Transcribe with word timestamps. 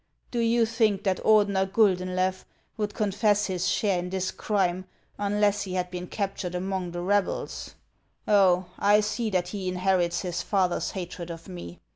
Do 0.31 0.39
you 0.39 0.65
think 0.65 1.03
that 1.03 1.23
Ordener 1.23 1.71
Guldenlew 1.71 2.43
would 2.75 2.95
confess 2.95 3.45
his 3.45 3.67
share 3.69 3.99
in 3.99 4.09
this 4.09 4.31
crime 4.31 4.85
unless 5.19 5.61
he 5.61 5.75
had 5.75 5.91
been 5.91 6.07
captured 6.07 6.55
among 6.55 6.89
the 6.89 7.01
rebels? 7.01 7.75
HANS 8.25 8.33
OF 8.33 8.33
ICELAND. 8.33 8.65
451 8.77 8.93
Oh, 8.95 8.97
I 8.97 8.99
see 9.01 9.29
that 9.29 9.47
he 9.49 9.67
inherits 9.69 10.21
his 10.21 10.41
father's 10.41 10.89
hatred 10.89 11.29
of 11.29 11.47
me 11.47 11.81